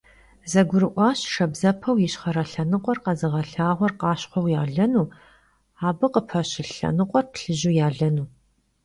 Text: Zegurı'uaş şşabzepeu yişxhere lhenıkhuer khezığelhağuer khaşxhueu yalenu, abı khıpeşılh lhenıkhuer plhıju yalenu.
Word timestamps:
Zegurı'uaş 0.51 1.19
şşabzepeu 1.31 1.95
yişxhere 2.03 2.43
lhenıkhuer 2.51 2.97
khezığelhağuer 3.05 3.93
khaşxhueu 4.01 4.47
yalenu, 4.55 5.03
abı 5.87 6.07
khıpeşılh 6.13 6.71
lhenıkhuer 6.79 7.25
plhıju 7.33 7.71
yalenu. 7.79 8.25